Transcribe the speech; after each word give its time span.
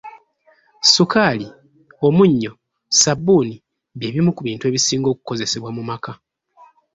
Sukaali, 0.93 1.47
omunnyo, 2.07 2.51
sabbuuni 3.01 3.55
bye 3.97 4.09
bimu 4.13 4.31
ku 4.33 4.41
bintu 4.47 4.63
ebisinga 4.69 5.07
okukozesebwa 5.11 5.69
mu 5.77 5.83
maka. 5.89 6.13